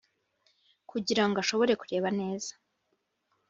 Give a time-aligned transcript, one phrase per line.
[0.89, 2.51] kugira ngo ashobore kureba neza